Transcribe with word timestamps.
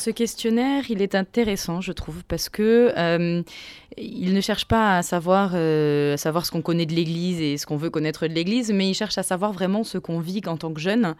Ce 0.00 0.08
questionnaire, 0.08 0.84
il 0.88 1.02
est 1.02 1.14
intéressant, 1.14 1.82
je 1.82 1.92
trouve, 1.92 2.24
parce 2.24 2.48
que 2.48 2.90
euh, 2.96 3.42
il 3.98 4.32
ne 4.32 4.40
cherche 4.40 4.64
pas 4.64 4.96
à 4.96 5.02
savoir, 5.02 5.50
euh, 5.52 6.14
à 6.14 6.16
savoir 6.16 6.46
ce 6.46 6.50
qu'on 6.50 6.62
connaît 6.62 6.86
de 6.86 6.94
l'Église 6.94 7.38
et 7.38 7.58
ce 7.58 7.66
qu'on 7.66 7.76
veut 7.76 7.90
connaître 7.90 8.26
de 8.26 8.32
l'Église, 8.32 8.72
mais 8.72 8.88
il 8.88 8.94
cherche 8.94 9.18
à 9.18 9.22
savoir 9.22 9.52
vraiment 9.52 9.84
ce 9.84 9.98
qu'on 9.98 10.18
vit 10.18 10.40
en 10.46 10.56
tant 10.56 10.72
que 10.72 10.80
jeune, 10.80 11.16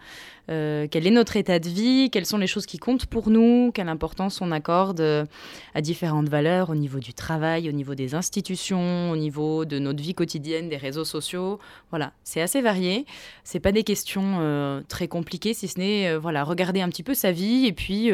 euh, 0.51 0.87
quel 0.91 1.07
est 1.07 1.11
notre 1.11 1.37
état 1.37 1.59
de 1.59 1.69
vie, 1.69 2.09
quelles 2.11 2.25
sont 2.25 2.39
les 2.39 2.47
choses 2.47 2.65
qui 2.65 2.79
comptent 2.79 3.05
pour 3.05 3.29
nous, 3.29 3.71
quelle 3.75 3.91
importance 3.91 4.41
on 4.41 4.51
accorde 4.51 5.27
à 5.75 5.81
différentes 5.83 6.31
valeurs 6.31 6.71
au 6.71 6.75
niveau 6.75 7.01
du 7.01 7.13
travail, 7.13 7.69
au 7.69 7.73
niveau 7.73 7.95
des 7.95 8.15
institutions, 8.15 9.11
au 9.11 9.17
niveau 9.17 9.67
de 9.67 9.79
notre 9.79 10.03
vie 10.03 10.15
quotidienne, 10.15 10.71
des 10.71 10.79
réseaux 10.79 11.05
sociaux. 11.05 11.59
Voilà, 11.91 12.15
c'est 12.25 12.41
assez 12.41 12.63
varié. 12.63 13.05
C'est 13.45 13.61
pas 13.61 13.73
des 13.73 13.85
questions 13.85 14.83
très 14.89 15.07
compliquées, 15.07 15.53
si 15.53 15.69
ce 15.69 15.79
n'est 15.79 16.17
voilà 16.17 16.45
regarder 16.45 16.81
un 16.81 16.89
petit 16.89 17.03
peu 17.03 17.13
sa 17.13 17.31
vie 17.31 17.67
et 17.67 17.73
puis 17.73 18.11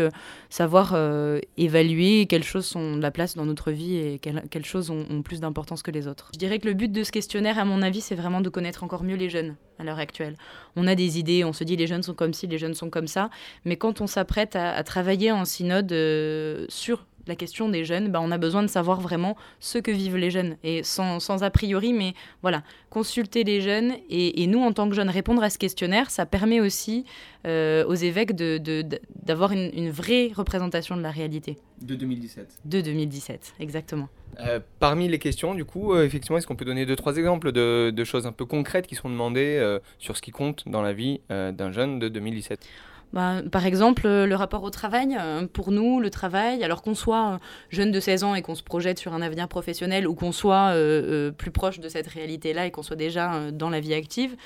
savoir 0.57 0.93
euh, 0.95 1.38
évaluer 1.59 2.25
quelles 2.25 2.43
choses 2.43 2.65
sont 2.65 2.96
de 2.96 3.02
la 3.02 3.10
place 3.10 3.37
dans 3.37 3.45
notre 3.45 3.73
vie 3.73 3.96
et 3.96 4.19
quelles, 4.19 4.65
choses 4.65 4.88
ont, 4.88 5.20
plus 5.23 5.41
d'importance 5.41 5.82
que 5.82 5.91
les 5.91 6.09
autres. 6.09 6.30
Je 6.32 6.38
dirais 6.38 6.59
que 6.59 6.66
le 6.66 6.73
but 6.73 6.91
de 6.91 7.05
ce 7.05 7.12
questionnaire, 7.12 7.59
à 7.59 7.66
mon 7.66 7.82
avis, 7.82 8.01
c'est 8.01 8.15
vraiment 8.15 8.41
de 8.41 8.48
connaître 8.48 8.82
encore 8.82 9.05
mieux 9.05 9.16
les 9.16 9.29
jeunes 9.29 9.56
à 9.79 9.84
l'heure 9.84 9.98
actuelle. 9.98 10.34
On 10.74 10.87
a 10.87 10.95
des 10.95 11.19
idées, 11.19 11.45
on 11.45 11.52
se 11.52 11.62
dit 11.62 11.77
les 11.77 11.87
jeunes 11.87 12.02
sont 12.02 12.15
comme 12.15 12.32
ci, 12.32 12.46
les 12.46 12.56
jeunes 12.56 12.73
sont 12.73 12.88
comme 12.88 13.06
ça, 13.06 13.29
mais 13.66 13.77
quand 13.77 14.01
on 14.01 14.06
s'apprête 14.06 14.56
à, 14.56 14.82
travailler 14.82 15.30
en 15.30 15.45
synode 15.45 15.92
euh, 15.92 16.65
sur 16.70 17.04
la 17.27 17.37
question 17.37 17.69
des 17.69 17.85
jeunes, 17.85 18.11
bah, 18.11 18.21
on 18.23 18.30
a 18.30 18.39
besoin 18.39 18.62
de 18.62 18.69
savoir 18.69 19.01
vraiment 19.01 19.37
ce 19.61 19.79
que 19.79 19.91
vivent 19.91 20.16
les 20.16 20.30
jeunes. 20.30 20.57
Et 20.62 20.83
sans, 20.83 21.21
sans 21.21 21.43
a 21.43 21.51
priori, 21.51 21.93
mais 21.93 22.15
voilà, 22.43 22.62
consulter 22.91 23.45
les 23.45 23.61
jeunes 23.61 23.95
et, 24.09 24.47
nous, 24.47 24.61
en 24.61 24.73
tant 24.73 24.89
que 24.89 24.95
jeunes, 24.95 25.11
répondre 25.11 25.43
à 25.43 25.51
ce 25.51 25.59
questionnaire, 25.59 26.11
ça 26.11 26.27
permet 26.27 26.61
aussi 26.61 27.05
euh, 27.47 27.85
aux 27.87 27.95
évêques 27.95 28.33
d'avoir 28.35 29.51
de, 29.51 29.77
une, 29.77 29.91
vraie 29.91 30.30
représentation 30.35 30.97
de 30.97 31.02
la 31.02 31.11
réalité. 31.11 31.59
De 31.83 31.95
2017. 31.95 32.61
De 32.65 32.80
2017, 32.80 33.55
exactement. 33.61 34.09
Euh, 34.41 34.61
parmi 34.79 35.09
les 35.09 35.18
questions, 35.18 35.55
du 35.55 35.65
coup, 35.65 35.95
euh, 35.95 36.05
effectivement, 36.05 36.38
est-ce 36.38 36.46
qu'on 36.46 36.57
peut 36.57 36.65
donner 36.65 36.87
deux, 36.87 36.96
trois 36.96 37.16
exemples 37.16 37.52
de, 37.52 37.93
de, 37.95 38.05
choses 38.05 38.27
un 38.27 38.33
peu 38.33 38.45
concrètes 38.45 38.87
qui 38.87 38.95
sont 38.95 39.11
demandées 39.11 39.77
sur 39.99 40.16
ce 40.16 40.23
qui 40.23 40.30
compte 40.30 40.68
dans 40.68 40.83
la 40.83 40.93
vie 40.93 41.21
d'un 41.29 41.73
jeune 41.73 41.99
de 41.99 42.09
2017 42.09 42.66
bah, 43.12 43.43
par 43.51 43.65
exemple, 43.66 44.07
le 44.07 44.35
rapport 44.35 44.62
au 44.62 44.71
travail, 44.71 45.16
euh, 45.18 45.46
pour 45.46 45.71
nous, 45.71 46.01
le 46.01 46.10
travail, 46.10 46.62
alors 46.65 46.82
qu'on 46.82 46.95
soit 46.95 47.35
euh, 47.35 47.38
jeune 47.71 47.93
de 47.93 48.01
16 48.01 48.24
ans 48.24 48.35
et 48.35 48.43
qu'on 48.43 48.54
se 48.54 48.62
projette 48.62 48.99
sur 48.99 49.15
un 49.15 49.23
avenir 49.23 49.49
professionnel 49.49 50.07
ou 50.07 50.15
qu'on 50.15 50.32
soit 50.32 50.73
euh, 50.74 51.30
plus 51.30 51.51
proche 51.51 51.80
de 51.80 51.88
cette 51.88 52.09
réalité-là 52.09 52.66
et 52.66 52.71
qu'on 52.71 52.82
soit 52.82 52.96
déjà 52.96 53.51
dans 53.52 53.71
la 53.71 53.80
vie 53.80 53.95
active, 53.95 54.37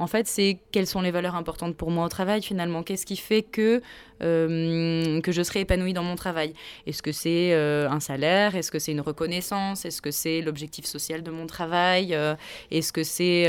en 0.00 0.06
fait, 0.06 0.26
c'est 0.26 0.58
quelles 0.72 0.86
sont 0.86 1.02
les 1.02 1.10
valeurs 1.10 1.34
importantes 1.34 1.76
pour 1.76 1.90
moi 1.90 2.06
au 2.06 2.08
travail 2.08 2.40
finalement? 2.40 2.82
Qu'est-ce 2.82 3.04
qui 3.04 3.16
fait 3.16 3.42
que, 3.42 3.82
euh, 4.22 5.20
que 5.20 5.30
je 5.30 5.42
serai 5.42 5.60
épanouie 5.60 5.92
dans 5.92 6.02
mon 6.02 6.16
travail? 6.16 6.54
Est-ce 6.86 7.02
que 7.02 7.12
c'est 7.12 7.52
euh, 7.52 7.86
un 7.90 8.00
salaire? 8.00 8.56
Est-ce 8.56 8.70
que 8.70 8.78
c'est 8.78 8.92
une 8.92 9.02
reconnaissance? 9.02 9.84
Est-ce 9.84 10.00
que 10.00 10.10
c'est 10.10 10.40
l'objectif 10.40 10.86
social 10.86 11.22
de 11.22 11.30
mon 11.30 11.46
travail? 11.46 12.14
Euh, 12.14 12.34
Est-ce 12.70 12.94
que 12.94 13.04
c'est 13.04 13.42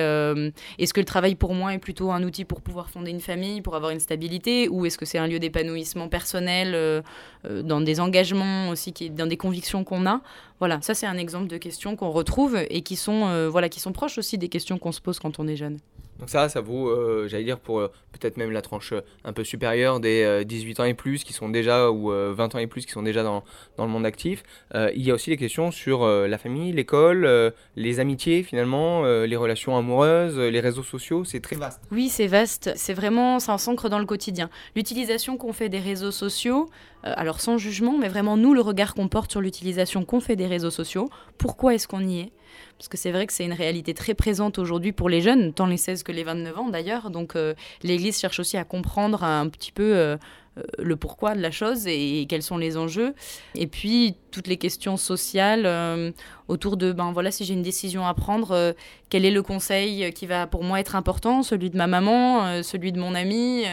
est-ce 0.77 0.93
que 0.93 0.99
le 0.99 1.05
travail 1.05 1.35
pour 1.35 1.53
moi 1.53 1.73
est 1.73 1.79
plutôt 1.79 2.11
un 2.11 2.21
outil 2.21 2.43
pour 2.43 2.59
pouvoir 2.59 2.89
fonder 2.89 3.11
une 3.11 3.21
famille, 3.21 3.61
pour 3.61 3.77
avoir 3.77 3.91
une 3.91 4.01
stabilité? 4.01 4.60
Ou 4.69 4.85
est-ce 4.85 4.97
que 4.97 5.05
c'est 5.05 5.17
un 5.17 5.27
lieu 5.27 5.39
d'épanouissement 5.39 6.07
personnel, 6.09 7.03
dans 7.43 7.81
des 7.81 7.99
engagements 7.99 8.69
aussi, 8.69 8.91
dans 9.09 9.27
des 9.27 9.37
convictions 9.37 9.83
qu'on 9.83 10.05
a? 10.05 10.21
Voilà, 10.59 10.79
ça 10.81 10.93
c'est 10.93 11.07
un 11.07 11.17
exemple 11.17 11.47
de 11.47 11.57
questions 11.57 11.95
qu'on 11.95 12.11
retrouve 12.11 12.57
et 12.69 12.81
qui 12.81 12.95
sont, 12.95 13.49
voilà, 13.49 13.69
qui 13.69 13.79
sont 13.79 13.93
proches 13.93 14.17
aussi 14.17 14.37
des 14.37 14.49
questions 14.49 14.77
qu'on 14.77 14.91
se 14.91 15.01
pose 15.01 15.19
quand 15.19 15.39
on 15.39 15.47
est 15.47 15.55
jeune. 15.55 15.79
Donc 16.21 16.29
ça, 16.29 16.49
ça 16.49 16.61
vaut, 16.61 16.87
euh, 16.87 17.27
j'allais 17.27 17.43
dire, 17.43 17.57
pour 17.57 17.79
euh, 17.79 17.91
peut-être 18.11 18.37
même 18.37 18.51
la 18.51 18.61
tranche 18.61 18.93
euh, 18.93 19.01
un 19.25 19.33
peu 19.33 19.43
supérieure 19.43 19.99
des 19.99 20.45
18 20.45 20.79
ans 20.79 20.83
et 20.83 20.93
plus 20.93 21.23
qui 21.23 21.33
sont 21.33 21.49
déjà, 21.49 21.89
ou 21.89 22.11
20 22.11 22.53
ans 22.53 22.59
et 22.59 22.67
plus 22.67 22.85
qui 22.85 22.91
sont 22.91 23.01
déjà 23.01 23.23
dans, 23.23 23.43
dans 23.75 23.85
le 23.85 23.91
monde 23.91 24.05
actif. 24.05 24.43
il 24.75 25.01
y 25.01 25.09
a 25.09 25.15
aussi 25.15 25.31
les 25.31 25.37
questions 25.37 25.71
sur 25.71 26.05
la 26.05 26.37
famille, 26.37 26.71
l'école, 26.71 27.53
les 27.75 27.99
amitiés 27.99 28.43
finalement, 28.43 29.03
les 29.03 29.35
relations 29.35 29.75
amoureuses, 29.77 30.37
les 30.37 30.59
réseaux 30.59 30.83
sociaux, 30.83 31.23
c'est 31.23 31.39
très 31.39 31.55
vaste. 31.55 31.81
Oui, 31.91 32.09
c'est 32.09 32.27
vaste, 32.27 32.71
c'est 32.75 32.93
vraiment, 32.93 33.39
ça 33.39 33.57
s'ancre 33.57 33.89
dans 33.89 33.99
le 33.99 34.05
quotidien. 34.05 34.49
L'utilisation 34.75 35.37
qu'on 35.37 35.53
fait 35.53 35.69
des 35.69 35.79
réseaux 35.79 36.11
sociaux, 36.11 36.69
alors 37.03 37.41
sans 37.41 37.57
jugement, 37.57 37.97
mais 37.97 38.07
vraiment 38.07 38.37
nous, 38.37 38.53
le 38.53 38.61
regard 38.61 38.93
qu'on 38.93 39.07
porte 39.07 39.31
sur 39.31 39.41
l'utilisation 39.41 40.05
qu'on 40.05 40.19
fait 40.19 40.35
des 40.35 40.47
réseaux 40.47 40.69
sociaux, 40.69 41.09
pourquoi 41.37 41.73
est-ce 41.73 41.87
qu'on 41.87 42.01
y 42.01 42.19
est? 42.19 42.31
Parce 42.77 42.87
que 42.89 42.97
c'est 42.97 43.11
vrai 43.11 43.27
que 43.27 43.33
c'est 43.33 43.45
une 43.45 43.53
réalité 43.53 43.93
très 43.93 44.13
présente 44.13 44.57
aujourd'hui 44.57 44.91
pour 44.91 45.07
les 45.07 45.21
jeunes, 45.21 45.53
tant 45.53 45.67
les 45.67 45.77
16 45.77 46.03
que 46.03 46.11
les 46.11 46.23
29 46.23 46.57
ans 46.57 46.69
d'ailleurs. 46.69 47.11
Donc 47.11 47.35
euh, 47.35 47.53
l'Église 47.83 48.19
cherche 48.19 48.39
aussi 48.39 48.57
à 48.57 48.63
comprendre 48.63 49.23
un 49.23 49.47
petit 49.49 49.71
peu 49.71 49.95
euh, 49.95 50.17
euh, 50.50 50.50
le 50.77 50.95
pourquoi 50.95 51.33
de 51.33 51.41
la 51.41 51.51
chose 51.51 51.87
et, 51.87 52.25
quels 52.27 52.43
sont 52.43 52.57
les 52.57 52.77
enjeux. 52.77 53.13
Et 53.55 53.67
puis 53.67 54.15
toutes 54.31 54.47
les 54.47 54.57
questions 54.57 54.97
sociales 54.97 56.13
autour 56.47 56.77
de, 56.77 56.91
ben 56.91 57.11
voilà, 57.11 57.31
si 57.31 57.45
j'ai 57.45 57.53
une 57.53 57.61
décision 57.61 58.05
à 58.05 58.13
prendre, 58.13 58.75
quel 59.09 59.25
est 59.25 59.31
le 59.31 59.43
conseil 59.43 60.11
qui 60.13 60.25
va 60.25 60.47
pour 60.47 60.63
moi 60.63 60.79
être 60.79 60.95
important? 60.95 61.43
Celui 61.43 61.69
de 61.69 61.77
ma 61.77 61.87
maman, 61.87 62.63
celui 62.63 62.91
de 62.91 62.99
mon 62.99 63.15
ami, 63.15 63.63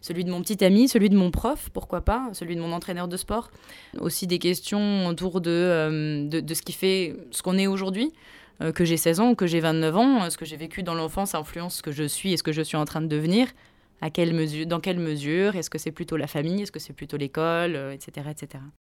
celui 0.00 0.24
de 0.24 0.30
mon 0.30 0.42
petit 0.42 0.64
ami, 0.64 0.88
celui 0.88 1.10
de 1.10 1.16
mon 1.16 1.30
prof, 1.30 1.70
pourquoi 1.72 2.02
pas, 2.02 2.28
celui 2.32 2.54
de 2.54 2.60
mon 2.60 2.72
entraîneur 2.72 3.08
de 3.08 3.16
sport. 3.16 3.50
Aussi 3.98 4.26
des 4.26 4.38
questions 4.38 5.06
autour 5.06 5.40
de, 5.40 6.28
de, 6.28 6.54
ce 6.54 6.62
qui 6.62 6.72
fait 6.72 7.16
ce 7.32 7.42
qu'on 7.42 7.58
est 7.58 7.66
aujourd'hui. 7.66 8.12
Euh, 8.62 8.72
que 8.72 8.84
j'ai 8.84 8.96
16 8.96 9.20
ans 9.20 9.34
que 9.34 9.46
j'ai 9.46 9.60
29 9.60 9.96
ans, 9.96 10.30
ce 10.30 10.36
que 10.36 10.44
j'ai 10.44 10.56
vécu 10.56 10.82
dans 10.82 10.94
l'enfance 10.94 11.34
influence 11.34 11.76
ce 11.76 11.82
que 11.82 11.90
je 11.90 12.04
suis 12.04 12.32
et 12.32 12.36
ce 12.36 12.42
que 12.42 12.52
je 12.52 12.62
suis 12.62 12.76
en 12.76 12.84
train 12.84 13.00
de 13.00 13.06
devenir. 13.06 13.48
Dans 14.02 14.80
quelle 14.80 14.98
mesure 14.98 15.56
Est-ce 15.56 15.70
que 15.70 15.78
c'est 15.78 15.92
plutôt 15.92 16.16
la 16.16 16.26
famille 16.26 16.62
Est-ce 16.62 16.72
que 16.72 16.80
c'est 16.80 16.92
plutôt 16.92 17.16
l'école 17.16 17.76
Etc. 17.92 18.26
etc. 18.30 18.62